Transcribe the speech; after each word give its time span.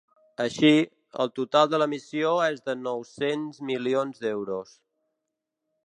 Així, 0.43 0.69
el 1.23 1.29
total 1.39 1.69
de 1.73 1.79
l’emissió 1.81 2.33
és 2.47 2.65
de 2.71 2.77
nou-cents 2.87 3.63
milions 3.71 4.25
d’euros. 4.25 4.77